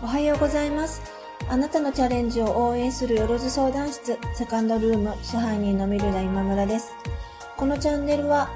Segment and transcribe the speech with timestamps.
[0.00, 1.02] おはようございます。
[1.48, 6.94] あなたのチャレンジを応援するよろず相談室セカンドルーム支配人のミルダ今村です。
[7.56, 8.48] このチャンネルは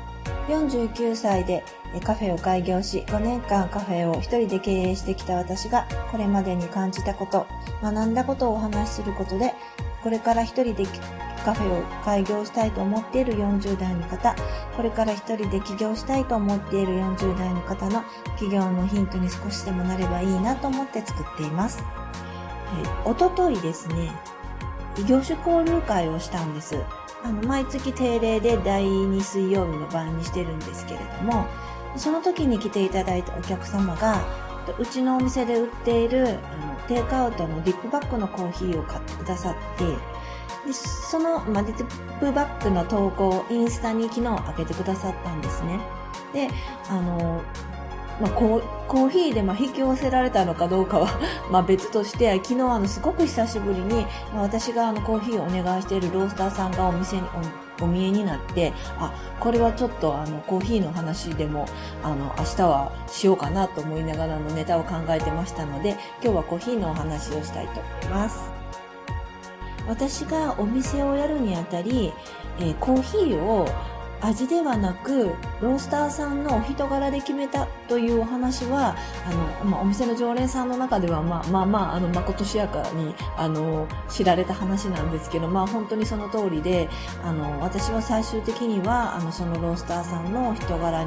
[0.46, 1.64] 49歳で
[2.04, 7.48] カフェを開業し5年間カフェを一人で経営してきた私がこれまでに感じたこと、
[7.82, 9.52] 学んだことをお話しすることで
[10.04, 10.86] これから一人で
[11.42, 14.34] カフェを開業したいと思っている40代の方、
[14.76, 18.02] これから一人で起業したいと思っている40代の方の
[18.38, 21.82] 起業のヒントに少しでもなればいいなと思って作っています。
[22.80, 24.12] えおとといですね、
[24.98, 26.76] 異業種交流会をしたんです。
[27.24, 31.46] あの、毎月定例で第2水曜日の晩にしてるんですけれども、
[31.96, 34.24] その時に来ていただいたお客様が、
[34.78, 39.84] うちのお店で売っているあのテイクアウトのディップバッグのコーヒーを買ってくださって、
[40.66, 45.80] でその、まあ、ディップバッグの投稿をインスタに昨日上げてくださったんですね。
[46.32, 46.48] で、
[46.88, 47.42] あの、
[48.20, 51.08] まあ、コーコーヒーでま引き寄せられたのかどうかは
[51.50, 57.22] ま別として、昨日あのすごく久しぶりに、まあ、私があのコーヒーをお願いしているロースターさんがお店に
[57.80, 61.66] おお見えになって、あ、これはちょっとあのコーヒーの話でも
[62.04, 68.61] あの明日はしようかなと思いながらのネタを考えてましたので、今日はコーヒーのお話をしたいと思います。
[69.88, 72.12] 私がお店をやるにあたり、
[72.58, 73.68] えーコーヒーを
[74.22, 86.88] 味ではなくロースターさんのお人柄で決めたというお話はあの、まあ、お店の常連さんの中ではまあまあまああのまことしやかにあの知られた話なんですけどまあ本当にその通りで
[87.24, 91.04] あの私は最終的にはあのそのロースターさんの人柄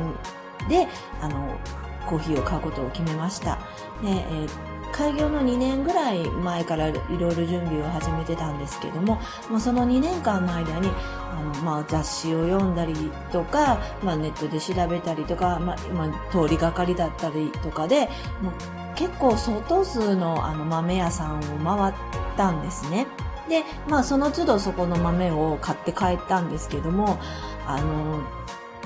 [0.68, 0.88] で
[1.22, 1.58] あの
[2.06, 3.56] コーヒーを買うことを決めました。
[4.04, 7.02] でえー開業の2年ぐらい前からいろ
[7.32, 9.20] いろ準備を始めてたんですけども、
[9.52, 10.90] まあ、その2年間の間に
[11.32, 12.94] あの、まあ、雑誌を読んだり
[13.30, 18.08] とか、まあ、ネットで調べたりとか、まあまあ、通りがかりだったりとかで
[18.42, 18.54] もう
[18.96, 21.94] 結構相当数のあの豆屋さんを回っ
[22.38, 23.06] たんですね。
[23.50, 27.20] で、まあ、その都度そこの豆を買って帰ったんですけども、
[27.68, 28.22] あの、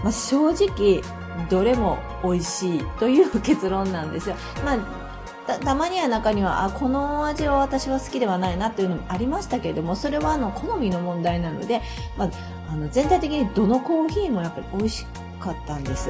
[0.04, 1.04] まあ、正直、
[1.50, 4.36] どれも美味しいという結論なんですよ。
[4.66, 5.09] まあ
[5.58, 11.82] たまには中にはあこの味は私は好きではないなっていうのもありましたけれどもそれはあの好みの問題なので、
[12.18, 12.30] まあ、
[12.72, 15.06] あの全体的にどのコーヒーもやっぱり美味し
[15.40, 16.10] かったんです。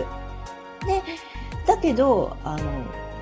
[0.86, 1.04] で
[1.66, 2.64] だけどあの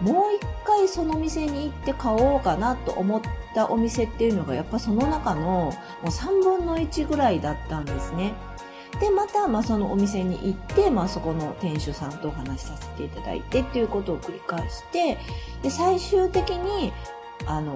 [0.02, 3.22] もう一回その店に行って買おうかなと思っ
[3.54, 5.74] たお店っていうのがやっぱその中のも
[6.04, 8.34] う3分の1ぐらいだったんですね。
[9.00, 15.18] で、また、まあ、そのお店に行って、まあ、そこの店主さんとお話しさせていただいてっていうことを繰り返して、
[15.62, 16.92] で、最終的に、
[17.46, 17.76] あの、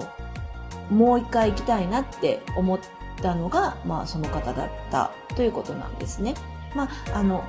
[0.90, 2.78] もう一回行きたいなって思っ
[3.20, 6.34] たのが、まあ、その方だったということなんですね。
[6.74, 7.44] まあ、あの、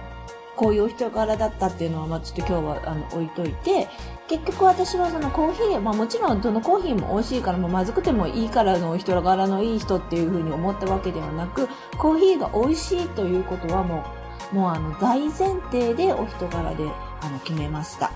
[0.56, 3.88] こういうお人柄だったっていうのは、まあ、ちょっと今日はあの置いといて、
[4.28, 14.06] 結局私はそのコーヒー、まあもちろんどのコーヒーも美味しいから、もうまずくてもいいからのお人柄のいい人っていうふうに思ったわけではなく、コーヒーが美味しいということはも
[14.52, 16.88] う、もうあの大前提でお人柄で
[17.22, 18.12] あの決めました。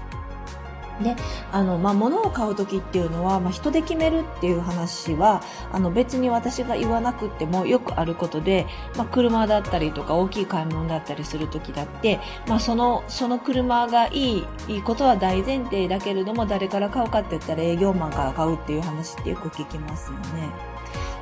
[1.01, 1.15] で、
[1.51, 5.41] あの、まあ、物を買うときっていうのは、まあ、人で決めるっていう話は、
[5.71, 8.65] あの、別に私が言わなくてもよくあることで、
[8.95, 20.49] まあ、車だったりとか大きい買い物だったりするときだって、まあ、その、その車がいい、いいことは大前提だけれども、誰から買うかって言ったら営業マンから買うっていう話ってよく聞きますよね。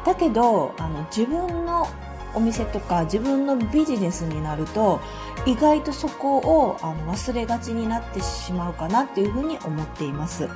[0.05, 1.87] だけど、あの、自分の
[2.35, 4.99] お店とか自分のビジネスになると
[5.45, 10.47] 意外とそこをあの忘れがちになってしまうかなっていうふうに思っています。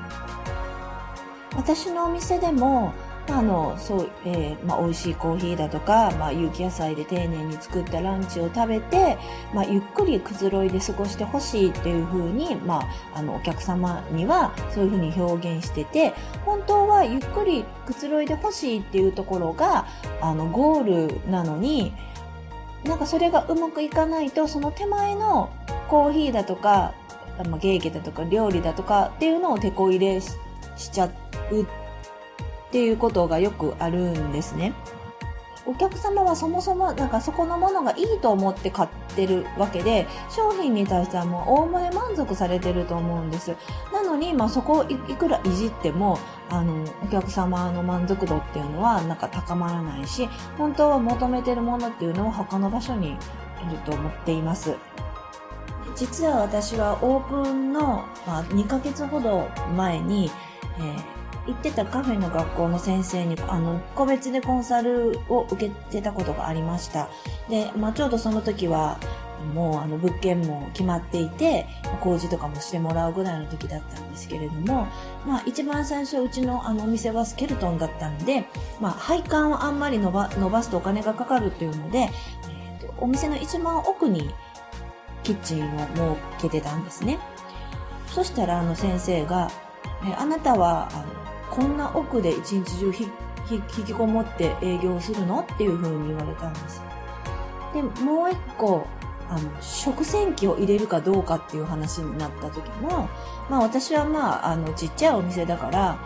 [1.55, 2.93] 私のお店でも
[3.31, 9.17] あのそう、えーまあ、美味しいコーヒーだとか、まあ、有機野菜で丁寧に作ったランチを食べて、
[9.53, 16.13] まあ、ゆっくりくつろいで過ごしてほしいっていうふうに、まあ、あのお客様にはそういうふうに表現してて
[16.45, 19.87] 本当はゆっくりくつろいでほしいっていうところが
[20.21, 21.93] あのゴールなのに
[22.83, 25.51] なんかそれがうまくいかないとその手前の
[25.87, 26.93] コーヒーだとか、
[27.49, 30.31] まあ、ゲーゲだとか料理だとかっていうのを手こ入れし
[30.77, 31.07] しちゃ
[31.51, 31.67] う
[32.69, 34.73] っていうことがよくあるんですね。
[35.65, 43.55] お客様はそもそもなんかそこのものがいいと思って買ってるわけで商品に対してはもうおおむね満足されてると思うんです
[43.93, 46.17] なのに、まあ、そこをいくらいじっても
[46.49, 50.27] あのお客様の満足度っていうのはなんか高まらないし
[50.57, 53.11] 本当は求めてるものっていうのは他の場所にい
[53.71, 54.75] ると思っています
[55.95, 60.31] 実は私はオープンの、2ヶ月ほど前に、
[60.77, 67.09] えー行ってたカフェの学校の先生に、あの、個別でコンサルを受けてたことがありました。
[67.49, 68.99] で、まあ、ちょうどその時は、
[69.53, 71.65] もうあの物件も決まっていて、
[72.01, 74.87] 工事とかもしてもらうぐらいの時だったんですけれども、
[75.25, 78.45] まあ一番最初うちのあのお店はスケルトンだったんで、
[78.79, 84.29] まあ配管をあんまり伸ば伸ばすとお金がかかるっていうので、えーと、お店の一番奥に
[85.23, 87.19] キッチンを設けてたんですね。
[88.07, 89.49] そしたらあの先生が、
[90.03, 92.93] えあなたはあのこんな奥で一日中
[93.49, 95.41] 引きこもって営業するの？
[95.41, 96.81] っていう風に言われたんです。
[97.73, 98.85] で、もう一個、
[99.29, 103.09] あの、食洗機を入れるかどうかっていう話になった時も、
[103.49, 105.97] まあ私はまあ、あの、ちっちゃいお店だから、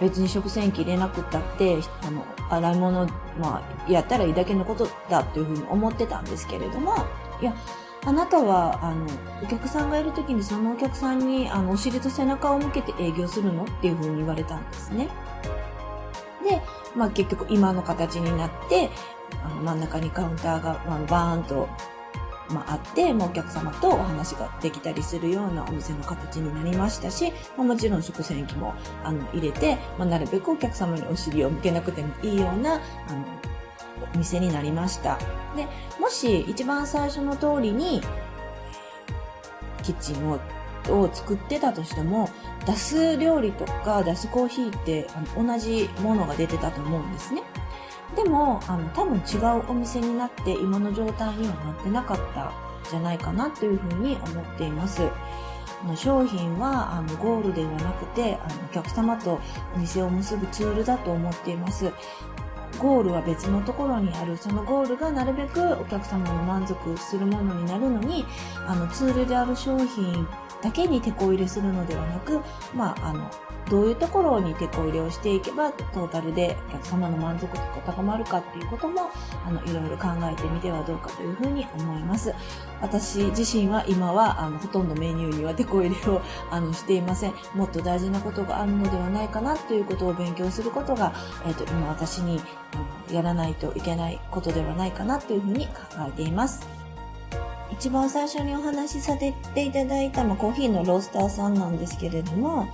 [0.00, 3.06] 別に食洗機入れなくったって、あの、洗い物、
[3.40, 6.94] まあ、やったらいいだけのことだっていうふうに思ってたんですけれども、
[7.40, 7.54] いや、
[8.06, 9.04] あなたは、あの、
[9.42, 15.08] お客さんがいる時にそのお客さんに、あの、お尻と背中を向けて営業するのっていうふうに言われたんですね。
[16.48, 16.62] で、
[16.94, 18.90] まあ結局今の形になって、
[19.42, 21.68] あの真ん中にカウンターが、まあ、バーンと、
[22.48, 32.78] まあ、あって、まあ、お客様とお話ができたりするようなお店の形になりましたし、まあ、もちろん食洗機もあの入れて、まあ、なるべくお客様にお尻を向けなくてもいいようなあ
[33.12, 33.24] の
[34.14, 35.18] お店になりました。
[35.56, 35.66] で、
[36.00, 38.00] もし一番最初の通りに
[39.82, 40.38] キッチンを
[40.88, 42.30] を作ってたとしても、
[42.64, 47.42] 出す料理とか出すコーヒーってあの同じものが出てたと思うんですね。
[48.14, 52.52] でも、あの、多分違うお店になって今の状態にはなってなかった
[52.88, 55.02] じゃないかなというふうに思っています。
[55.82, 59.38] あの商品はあのゴールではなくてあのお客様と
[59.74, 61.92] お店を結ぶツールだと思っています。
[62.76, 64.36] ゴールは別のところにある。
[64.36, 68.24] そのゴールがなるべくお客様の満足するものになるのに
[68.66, 70.26] あのツールである商品
[70.62, 72.40] だけに手こ入れするのではなく、
[72.74, 73.30] まあ、あの
[73.68, 79.10] どういうところに手こ入れをしていけばトータルでお客様の満足度が高まるかっていうことも
[79.44, 82.32] あのいろいろ考えてみてはどうかというふうに思います。
[82.80, 86.20] 私自身は今はあのほとんどメニューには手こ入れを
[86.50, 87.34] あのしていません。
[87.54, 91.12] もっと大事なことがあるのではないかなということを勉強することが、
[91.46, 92.40] えっ、ー、と今私に
[92.72, 95.72] あのやらないといけないことではないかなというふうに考
[96.06, 96.85] えています。
[97.78, 102.68] 一番最初にお話しさせていただいた、まあ、コーヒーのロースターさんなんですけれども、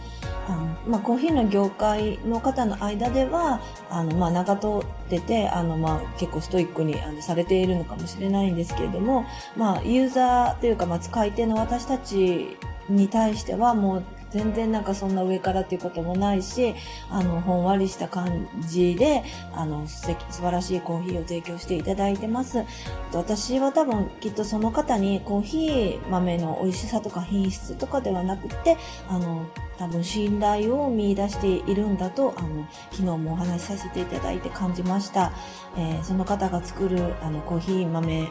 [0.48, 3.60] あのまあ、コーヒーの業界の方の間では、
[3.90, 9.24] あの、まあ、長通ってて、あの、まあ、結構ストイックにあのされているのかもしれないんですけれども、
[9.56, 12.56] まあ、ユーザーというか、まあ、使い手の私たち
[12.88, 16.74] に対してはもう全然なんかそんな上からっていうこともないし、
[17.10, 19.22] あの、ほんわりした感じで、
[19.54, 22.64] あの、素敵、素晴らしいコーヒーを提供していただいてます。
[23.12, 28.76] 私は多分きっとその方にコーヒー豆の美味しさとか品質とかではなくて、
[29.08, 29.46] あの、
[29.78, 35.32] 多分信頼を見出しているんだと、あの、昨日もお話しさせていただいて感じました。
[35.76, 38.28] えー、その方が作る、あの、コーヒー豆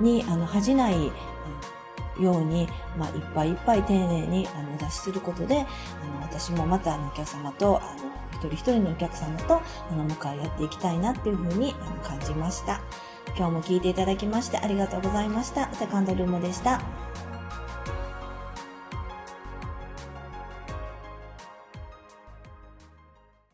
[0.00, 0.94] に、あの、恥じない、
[2.20, 5.66] ように、まあ、いっぱいいっぱい丁寧にあの出しすることで、あの
[6.22, 12.80] 私もまたあのお客様と、あの一人一人のお客様とあの向かい合っていきたいなっていうふうにあの感じました。
[13.36, 15.72] 今日も聞いていただきましてありがとうございました。
[15.74, 16.80] セカンドルームでした。